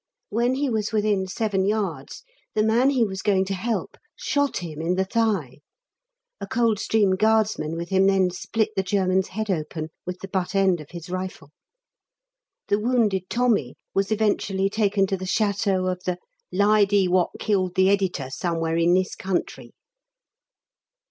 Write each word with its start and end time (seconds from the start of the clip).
When 0.29 0.55
he 0.55 0.67
was 0.67 0.91
within 0.91 1.27
seven 1.27 1.63
yards, 1.67 2.23
the 2.55 2.63
man 2.63 2.89
he 2.89 3.03
was 3.05 3.21
going 3.21 3.45
to 3.45 3.53
help 3.53 3.97
shot 4.15 4.57
him 4.57 4.81
in 4.81 4.95
the 4.95 5.05
thigh. 5.05 5.59
A 6.39 6.47
Coldstream 6.47 7.11
Guardsman 7.11 7.75
with 7.75 7.89
him 7.89 8.07
then 8.07 8.31
split 8.31 8.71
the 8.75 8.81
German's 8.81 9.27
head 9.27 9.51
open 9.51 9.91
with 10.03 10.17
the 10.21 10.27
butt 10.27 10.55
end 10.55 10.81
of 10.81 10.89
his 10.89 11.11
rifle. 11.11 11.51
The 12.67 12.79
wounded 12.79 13.29
Tommy 13.29 13.75
was 13.93 14.11
eventually 14.11 14.71
taken 14.71 15.05
to 15.05 15.17
the 15.17 15.25
château 15.25 15.91
of 15.91 16.03
the 16.03 16.17
"lidy 16.51 17.07
what 17.07 17.29
killed 17.39 17.75
the 17.75 17.91
Editor 17.91 18.31
somewhere 18.31 18.77
in 18.77 18.95
this 18.95 19.13
country." 19.13 19.71